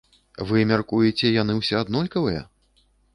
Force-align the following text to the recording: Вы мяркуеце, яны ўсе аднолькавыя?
Вы 0.51 0.61
мяркуеце, 0.71 1.29
яны 1.41 1.57
ўсе 1.59 1.75
аднолькавыя? 1.83 2.41